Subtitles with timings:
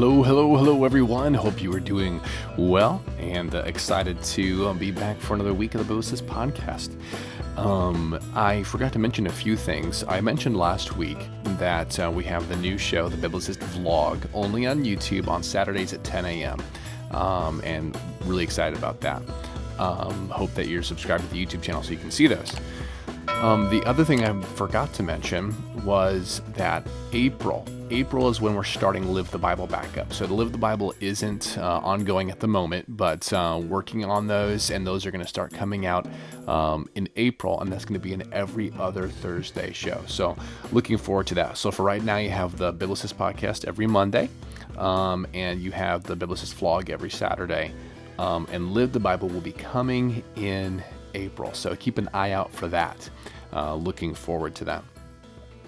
[0.00, 1.34] Hello, hello, hello, everyone.
[1.34, 2.20] Hope you are doing
[2.56, 6.94] well and uh, excited to uh, be back for another week of the Biblicist podcast.
[7.58, 10.04] Um, I forgot to mention a few things.
[10.06, 11.18] I mentioned last week
[11.58, 15.92] that uh, we have the new show, the Biblicist Vlog, only on YouTube on Saturdays
[15.92, 16.62] at 10 a.m.
[17.10, 19.20] Um, and really excited about that.
[19.80, 22.54] Um, hope that you're subscribed to the YouTube channel so you can see those.
[23.40, 27.64] Um, the other thing I forgot to mention was that April.
[27.90, 30.12] April is when we're starting Live the Bible back up.
[30.12, 34.26] So the Live the Bible isn't uh, ongoing at the moment, but uh, working on
[34.26, 36.08] those, and those are going to start coming out
[36.48, 40.02] um, in April, and that's going to be an every other Thursday show.
[40.08, 40.36] So
[40.72, 41.56] looking forward to that.
[41.58, 44.30] So for right now, you have the Biblicist podcast every Monday,
[44.76, 47.72] um, and you have the Biblicist vlog every Saturday.
[48.18, 50.82] Um, and Live the Bible will be coming in
[51.14, 51.52] April.
[51.54, 53.08] So keep an eye out for that.
[53.52, 54.84] Uh, looking forward to that.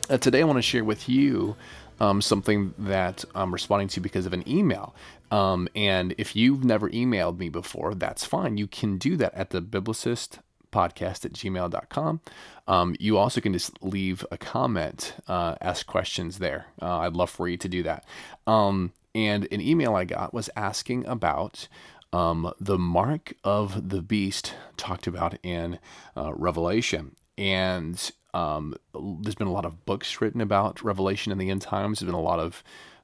[0.09, 1.57] Uh, today, I want to share with you
[2.01, 4.95] um, something that I'm responding to because of an email.
[5.31, 8.57] Um, and if you've never emailed me before, that's fine.
[8.57, 10.39] You can do that at the biblicist
[10.73, 12.21] podcast at gmail.com.
[12.67, 16.67] Um, you also can just leave a comment, uh, ask questions there.
[16.81, 18.05] Uh, I'd love for you to do that.
[18.47, 21.69] Um, and an email I got was asking about
[22.13, 25.79] um, the mark of the beast talked about in
[26.17, 27.17] uh, Revelation.
[27.39, 32.01] And um, there's been a lot of books written about Revelation in the end times.
[32.01, 32.63] There's been a lot of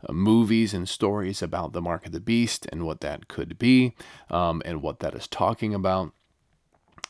[0.08, 3.94] uh, movies and stories about the mark of the beast and what that could be
[4.30, 6.12] um, and what that is talking about.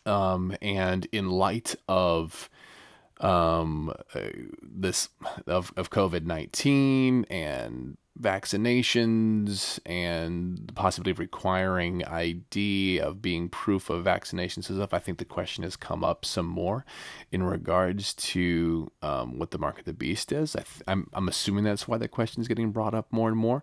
[0.05, 2.49] Um, and in light of
[3.21, 4.21] um, uh,
[4.63, 5.09] this
[5.47, 13.91] of, of COVID 19 and vaccinations and the possibility of requiring ID of being proof
[13.91, 16.85] of vaccinations and stuff, I think the question has come up some more
[17.31, 20.57] in regards to um, what the mark of the beast is.
[20.57, 23.39] I am I'm, I'm assuming that's why the question is getting brought up more and
[23.39, 23.63] more.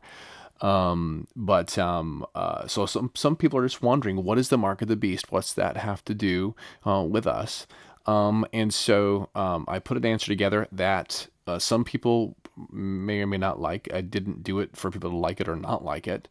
[0.62, 4.82] Um, but um, uh, so some some people are just wondering what is the mark
[4.82, 5.32] of the beast?
[5.32, 7.67] What's that have to do uh, with us?
[8.06, 12.36] Um, and so um, I put an answer together that uh, some people
[12.71, 13.89] may or may not like.
[13.93, 16.27] I didn't do it for people to like it or not like it.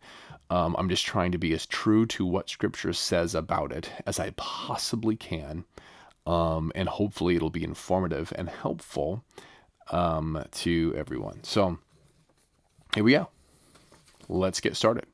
[0.51, 4.21] Um, I'm just trying to be as true to what Scripture says about it as
[4.21, 5.65] I possibly can.
[6.27, 9.25] Um, and hopefully it'll be informative and helpful
[9.91, 11.43] um, to everyone.
[11.43, 11.79] So
[12.95, 13.29] here we go.
[14.29, 15.07] Let's get started.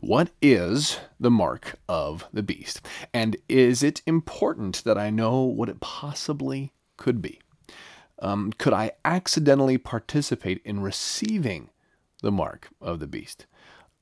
[0.00, 2.80] What is the mark of the beast?
[3.12, 7.40] And is it important that I know what it possibly could be?
[8.20, 11.70] Um, could I accidentally participate in receiving
[12.22, 13.46] the mark of the beast?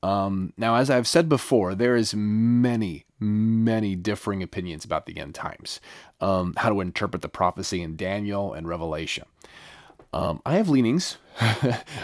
[0.03, 5.33] Um, now, as I've said before, there is many, many differing opinions about the end
[5.33, 5.79] times,
[6.19, 9.25] um, how to interpret the prophecy in Daniel and Revelation.
[10.11, 11.17] Um, I have leanings,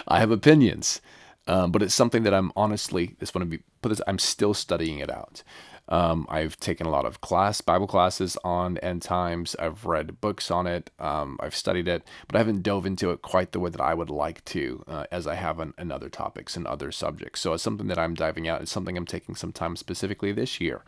[0.08, 1.02] I have opinions,
[1.46, 5.00] um, but it's something that I'm honestly, this to be put this, I'm still studying
[5.00, 5.44] it out.
[5.90, 9.56] Um, I've taken a lot of class Bible classes on end times.
[9.58, 10.92] I've read books on it.
[11.00, 13.96] Um, I've studied it, but I haven't dove into it quite the way that I
[13.96, 17.42] would like to, uh, as I have on, in, other topics and other subjects.
[17.42, 18.62] So it's something that I'm diving out.
[18.62, 20.84] It's something I'm taking some time specifically this year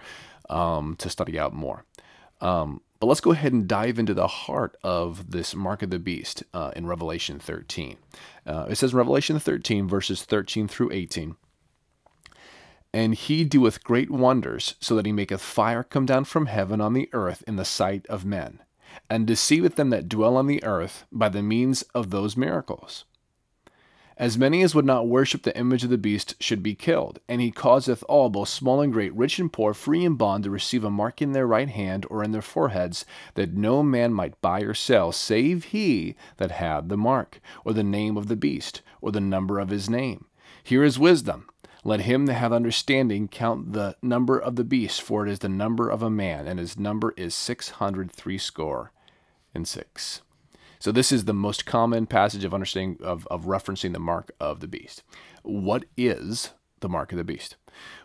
[0.49, 1.83] um, to study out more.
[2.39, 5.97] Um, but let's go ahead and dive into the heart of this mark of the
[5.97, 7.97] beast uh, in Revelation 13.
[8.45, 11.35] Uh, it says Revelation 13, verses 13 through 18.
[12.93, 16.93] And he doeth great wonders, so that he maketh fire come down from heaven on
[16.93, 18.59] the earth in the sight of men,
[19.09, 23.05] and deceiveth them that dwell on the earth by the means of those miracles.
[24.17, 27.41] As many as would not worship the image of the beast should be killed, and
[27.41, 30.83] he causeth all, both small and great, rich and poor, free and bond, to receive
[30.83, 33.03] a mark in their right hand or in their foreheads,
[33.33, 37.83] that no man might buy or sell, save he that had the mark, or the
[37.83, 40.25] name of the beast, or the number of his name.
[40.61, 41.47] Here is wisdom.
[41.83, 45.49] Let him that hath understanding count the number of the beast, for it is the
[45.49, 48.91] number of a man, and his number is six hundred threescore
[49.53, 50.21] and six.
[50.79, 54.61] So this is the most common passage of understanding of, of referencing the mark of
[54.61, 55.03] the beast.
[55.43, 57.55] What is the mark of the beast?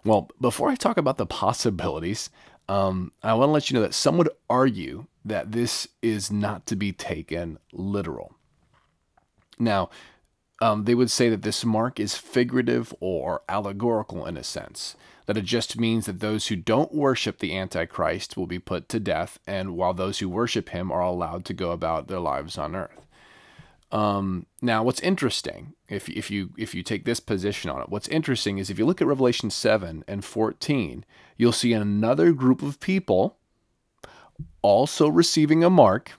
[0.05, 2.31] Well, before I talk about the possibilities,
[2.69, 6.67] um, I want to let you know that some would argue that this is not
[6.67, 8.35] to be taken literal.
[9.59, 9.91] Now,
[10.61, 15.37] um, they would say that this mark is figurative or allegorical in a sense, that
[15.37, 19.39] it just means that those who don't worship the Antichrist will be put to death,
[19.47, 23.07] and while those who worship him are allowed to go about their lives on earth.
[23.93, 28.09] Um, now, what's interesting, if, if you if you take this position on it, what's
[28.09, 31.05] interesting is if you look at Revelation seven and fourteen,
[31.37, 33.37] you'll see another group of people
[34.61, 36.13] also receiving a mark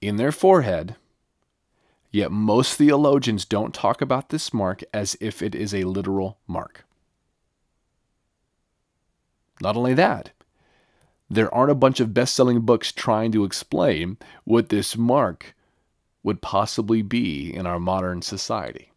[0.00, 0.94] in their forehead
[2.10, 6.84] Yet most theologians don't talk about this mark as if it is a literal mark.
[9.60, 10.30] Not only that,
[11.28, 15.54] there aren't a bunch of best selling books trying to explain what this mark
[16.22, 18.89] would possibly be in our modern society.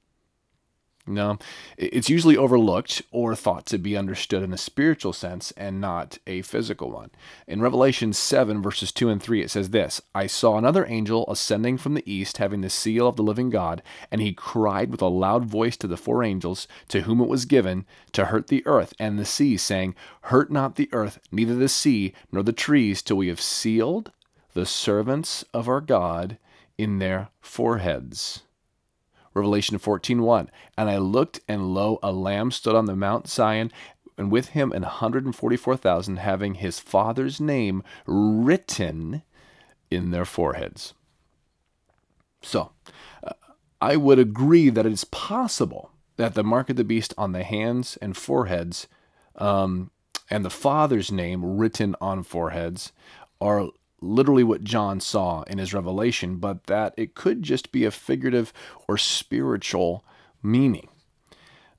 [1.05, 1.38] No,
[1.75, 6.44] it's usually overlooked or thought to be understood in a spiritual sense and not a
[6.44, 7.11] physical one.
[7.45, 11.77] In Revelation 7, verses 2 and 3, it says this I saw another angel ascending
[11.77, 15.07] from the east, having the seal of the living God, and he cried with a
[15.07, 18.94] loud voice to the four angels to whom it was given to hurt the earth
[18.97, 23.17] and the sea, saying, Hurt not the earth, neither the sea, nor the trees, till
[23.17, 24.13] we have sealed
[24.53, 26.38] the servants of our God
[26.77, 28.43] in their foreheads.
[29.33, 30.50] Revelation 14:1.
[30.77, 33.71] And I looked, and lo, a lamb stood on the Mount Zion,
[34.18, 39.24] and with him an 144,000 having his father's name written
[39.89, 40.94] in their foreheads.
[42.41, 42.71] So,
[43.24, 43.33] uh,
[43.81, 47.44] I would agree that it is possible that the mark of the beast on the
[47.44, 48.88] hands and foreheads
[49.35, 49.91] um,
[50.30, 52.91] and the Father's name written on foreheads
[53.41, 53.69] are
[54.03, 58.53] literally what John saw in his revelation, but that it could just be a figurative
[58.88, 60.03] or spiritual
[60.41, 60.89] meaning.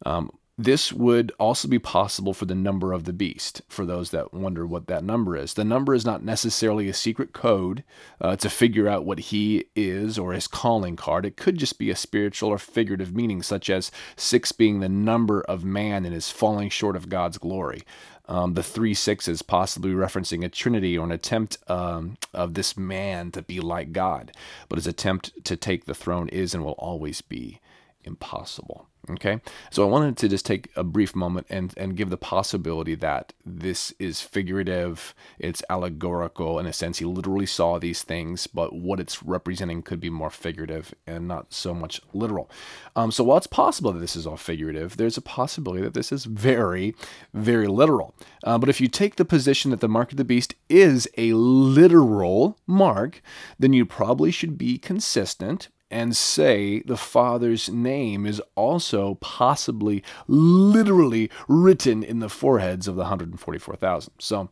[0.05, 4.32] Um, this would also be possible for the number of the beast, for those that
[4.32, 5.55] wonder what that number is.
[5.55, 7.82] The number is not necessarily a secret code
[8.21, 11.27] uh, to figure out what he is or his calling card.
[11.27, 15.41] It could just be a spiritual or figurative meaning, such as six being the number
[15.43, 17.82] of man and is falling short of God's glory
[18.26, 23.31] um, the three sixes, possibly referencing a trinity or an attempt um, of this man
[23.32, 24.32] to be like God.
[24.69, 27.61] But his attempt to take the throne is and will always be
[28.03, 28.88] impossible.
[29.11, 29.41] Okay,
[29.71, 33.35] so I wanted to just take a brief moment and, and give the possibility that
[33.45, 36.99] this is figurative, it's allegorical in a sense.
[36.99, 41.53] He literally saw these things, but what it's representing could be more figurative and not
[41.53, 42.51] so much literal.
[42.97, 46.11] Um, so while it's possible that this is all figurative, there's a possibility that this
[46.11, 46.95] is very,
[47.35, 48.15] very literal.
[48.43, 51.35] Uh, but if you take the position that the mark of the beast is a
[51.35, 53.21] literal mark,
[53.59, 61.31] then you probably should be consistent and say the Father's name is also possibly literally
[61.46, 64.12] written in the foreheads of the 144,000.
[64.19, 64.50] So,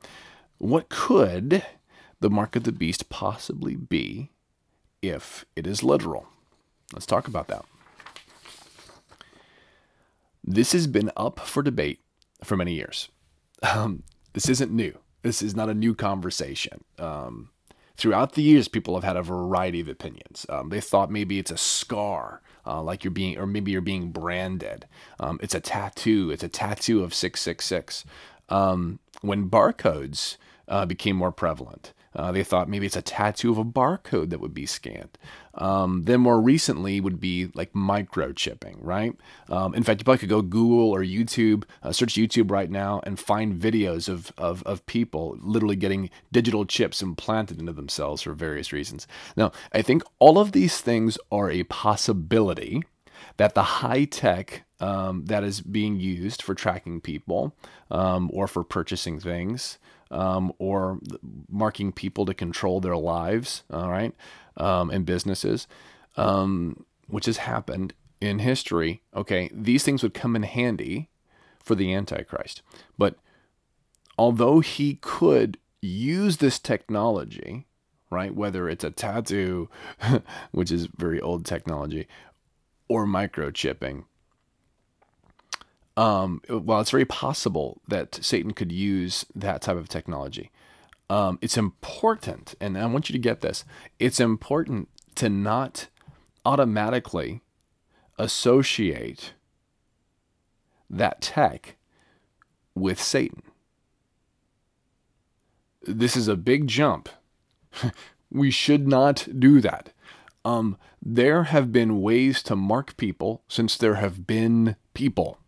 [0.59, 1.65] what could
[2.21, 4.31] the mark of the beast possibly be
[5.03, 6.29] if it is literal?
[6.93, 7.65] Let's talk about that.
[10.45, 11.99] This has been up for debate
[12.45, 13.09] for many years.
[13.75, 14.97] Um, this isn't new.
[15.23, 16.85] This is not a new conversation.
[17.01, 17.51] Um,
[17.97, 20.47] throughout the years, people have had a variety of opinions.
[20.49, 24.11] Um, they thought maybe it's a scar, uh, like you're being, or maybe you're being
[24.11, 24.87] branded.
[25.21, 26.31] Um, it's a tattoo.
[26.31, 28.05] It's a tattoo of 666.
[28.49, 30.37] Um, when barcodes
[30.69, 34.41] uh, became more prevalent, uh, they thought maybe it's a tattoo of a barcode that
[34.41, 35.17] would be scanned.
[35.55, 39.15] Um, then more recently would be like microchipping, right?
[39.49, 43.01] Um, in fact, you probably could go Google or YouTube, uh, search YouTube right now,
[43.05, 48.33] and find videos of, of, of people literally getting digital chips implanted into themselves for
[48.33, 49.07] various reasons.
[49.37, 52.83] Now, I think all of these things are a possibility
[53.37, 57.55] that the high tech um, that is being used for tracking people
[57.91, 59.79] um, or for purchasing things
[60.13, 61.01] um, or
[61.51, 64.15] marking people to control their lives, all right,
[64.57, 65.67] um, and businesses,
[66.17, 69.03] um, which has happened in history.
[69.17, 71.09] Okay, these things would come in handy
[71.59, 72.63] for the Antichrist.
[72.99, 73.17] But
[74.19, 77.67] although he could use this technology,
[78.11, 79.69] right, whether it's a tattoo,
[80.53, 82.07] which is very old technology,
[82.89, 84.05] or microchipping,
[85.97, 90.51] um, while it's very possible that Satan could use that type of technology,
[91.11, 93.65] um, it's important, and I want you to get this
[93.99, 95.89] it's important to not
[96.45, 97.43] automatically
[98.19, 99.35] associate
[100.89, 101.77] that tech
[102.75, 103.43] with Satan.
[105.83, 107.09] This is a big jump.
[108.31, 109.93] we should not do that.
[110.45, 115.39] Um, there have been ways to mark people since there have been people.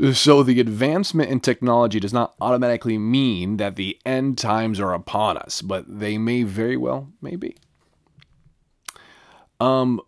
[0.00, 5.36] So the advancement in technology does not automatically mean that the end times are upon
[5.36, 7.56] us, but they may very well maybe.
[9.60, 10.00] Um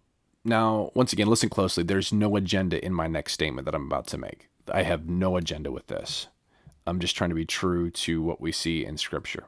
[0.46, 1.84] now, once again, listen closely.
[1.84, 4.48] There's no agenda in my next statement that I'm about to make.
[4.70, 6.28] I have no agenda with this.
[6.86, 9.44] I'm just trying to be true to what we see in Scripture.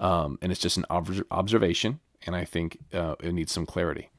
[0.00, 4.10] Um, and it's just an ob- observation, and I think uh, it needs some clarity.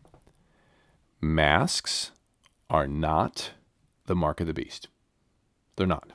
[1.19, 2.11] Masks
[2.69, 3.51] are not
[4.11, 4.89] the mark of the beast.
[5.77, 6.11] They're not.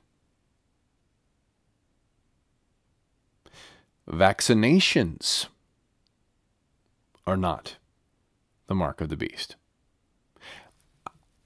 [4.06, 5.46] Vaccinations
[7.26, 7.76] are not
[8.66, 9.56] the mark of the beast.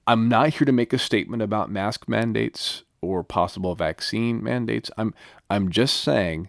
[0.08, 4.90] I'm not here to make a statement about mask mandates or possible vaccine mandates.
[4.98, 5.14] I'm
[5.48, 6.48] I'm just saying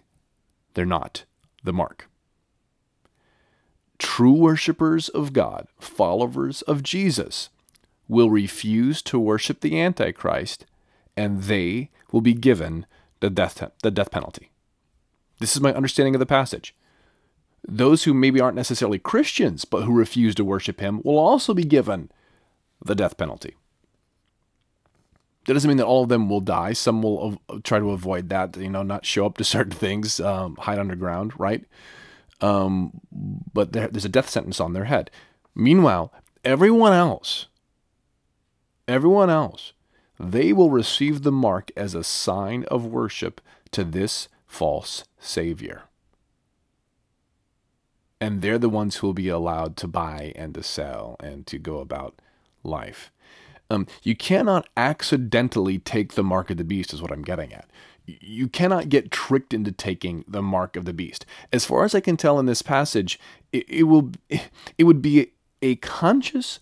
[0.74, 1.26] they're not
[1.62, 2.08] the mark.
[4.00, 7.50] True worshippers of God, followers of Jesus,
[8.12, 10.66] will refuse to worship the Antichrist,
[11.16, 12.86] and they will be given
[13.20, 14.50] the death, the death penalty.
[15.40, 16.74] This is my understanding of the passage.
[17.66, 21.64] Those who maybe aren't necessarily Christians, but who refuse to worship him, will also be
[21.64, 22.10] given
[22.84, 23.56] the death penalty.
[25.46, 26.74] That doesn't mean that all of them will die.
[26.74, 30.56] Some will try to avoid that, you know, not show up to certain things, um,
[30.56, 31.64] hide underground, right?
[32.42, 35.10] Um, but there, there's a death sentence on their head.
[35.54, 36.12] Meanwhile,
[36.44, 37.46] everyone else,
[38.88, 39.72] everyone else,
[40.18, 43.40] they will receive the mark as a sign of worship
[43.72, 45.82] to this false Savior.
[48.20, 51.58] And they're the ones who will be allowed to buy and to sell and to
[51.58, 52.20] go about
[52.62, 53.10] life.
[53.68, 57.68] Um, you cannot accidentally take the mark of the beast, is what I'm getting at.
[58.06, 61.24] You cannot get tricked into taking the mark of the beast.
[61.52, 63.18] As far as I can tell in this passage,
[63.52, 66.60] it, it will it would be a conscious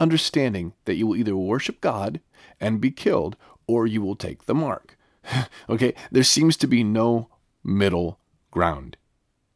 [0.00, 2.20] understanding that you will either worship God
[2.60, 3.36] and be killed,
[3.66, 4.96] or you will take the mark.
[5.68, 7.28] okay, there seems to be no
[7.62, 8.18] middle
[8.50, 8.96] ground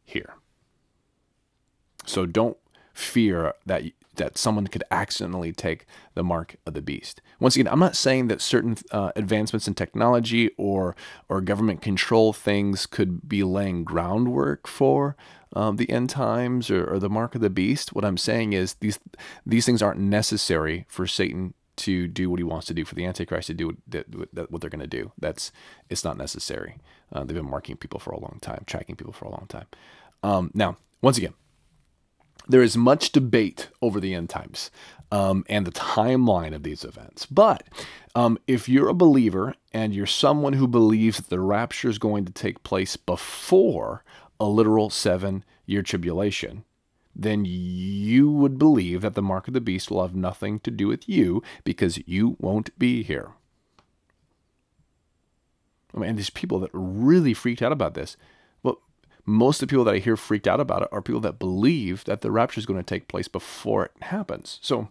[0.04, 0.34] here.
[2.06, 2.56] So don't
[2.94, 3.82] fear that
[4.18, 7.22] that someone could accidentally take the mark of the beast.
[7.38, 10.96] Once again, I'm not saying that certain uh, advancements in technology or
[11.28, 15.16] or government control things could be laying groundwork for
[15.54, 17.94] um, the end times or, or the mark of the beast.
[17.94, 18.98] What I'm saying is these
[19.46, 23.04] these things aren't necessary for Satan to do what he wants to do for the
[23.04, 25.12] Antichrist to do what, what they're going to do.
[25.18, 25.52] That's
[25.88, 26.78] it's not necessary.
[27.12, 29.66] Uh, they've been marking people for a long time, tracking people for a long time.
[30.22, 31.34] Um, now, once again,
[32.48, 34.70] there is much debate over the end times
[35.12, 37.26] um, and the timeline of these events.
[37.26, 37.62] But
[38.14, 42.24] um, if you're a believer and you're someone who believes that the rapture is going
[42.24, 44.02] to take place before
[44.40, 46.64] a literal seven year tribulation,
[47.14, 50.86] then you would believe that the mark of the beast will have nothing to do
[50.86, 53.32] with you because you won't be here.
[55.94, 58.16] I mean, there's people that are really freaked out about this
[58.62, 58.76] But
[59.26, 62.04] most of the people that I hear freaked out about it are people that believe
[62.04, 64.58] that the rapture is going to take place before it happens.
[64.62, 64.88] So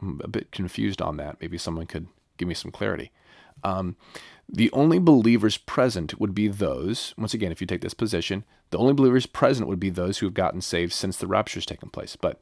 [0.00, 1.40] I'm a bit confused on that.
[1.40, 3.10] Maybe someone could give me some clarity.
[3.64, 3.96] Um,
[4.52, 8.78] the only believers present would be those, once again, if you take this position, the
[8.78, 11.88] only believers present would be those who have gotten saved since the rapture has taken
[11.88, 12.16] place.
[12.16, 12.40] But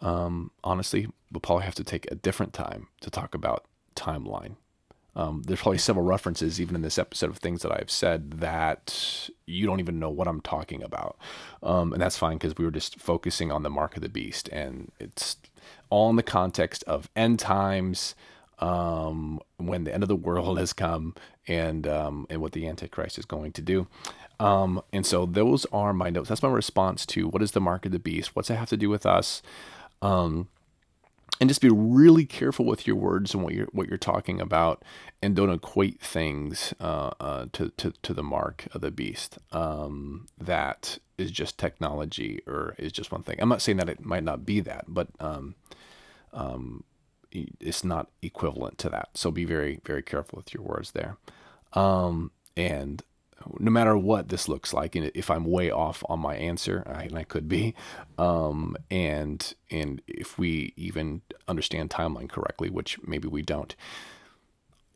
[0.00, 3.64] um, honestly, we'll probably have to take a different time to talk about
[3.96, 4.56] timeline
[5.16, 9.28] um, there's probably several references, even in this episode, of things that I've said that
[9.46, 11.18] you don't even know what I'm talking about.
[11.62, 14.48] Um, and that's fine because we were just focusing on the mark of the beast.
[14.50, 15.36] And it's
[15.88, 18.14] all in the context of end times,
[18.60, 21.14] um, when the end of the world has come,
[21.48, 23.86] and, um, and what the Antichrist is going to do.
[24.38, 26.28] Um, and so those are my notes.
[26.28, 28.34] That's my response to what is the mark of the beast?
[28.34, 29.42] What's it have to do with us?
[30.00, 30.48] Um,
[31.40, 34.84] and just be really careful with your words and what you're what you're talking about,
[35.22, 39.38] and don't equate things uh, uh, to, to to the mark of the beast.
[39.50, 43.36] Um, that is just technology or is just one thing.
[43.40, 45.54] I'm not saying that it might not be that, but um,
[46.32, 46.84] um,
[47.32, 49.10] it's not equivalent to that.
[49.14, 51.16] So be very very careful with your words there.
[51.72, 53.02] Um, and
[53.58, 57.16] no matter what this looks like, and if I'm way off on my answer, and
[57.16, 57.74] I could be,
[58.18, 63.74] um, and and if we even understand timeline correctly, which maybe we don't,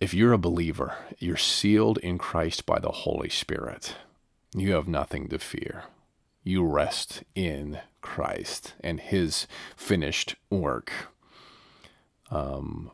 [0.00, 3.94] if you're a believer, you're sealed in Christ by the Holy Spirit.
[4.54, 5.84] You have nothing to fear.
[6.42, 10.92] You rest in Christ and His finished work.
[12.30, 12.90] Um,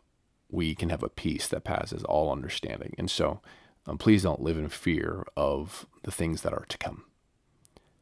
[0.51, 3.41] we can have a peace that passes all understanding, and so
[3.87, 7.05] um, please don't live in fear of the things that are to come.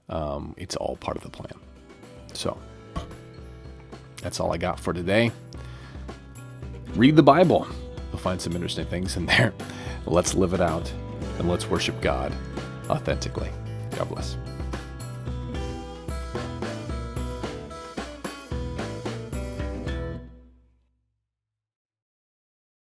[0.08, 1.52] Um, it's all part of the plan.
[2.32, 2.58] So,
[4.22, 5.30] that's all I got for today.
[6.94, 7.66] Read the Bible.
[8.10, 9.52] You'll find some interesting things in there.
[10.06, 10.90] Let's live it out
[11.38, 12.32] and let's worship God
[12.88, 13.50] authentically.
[13.96, 14.36] God bless.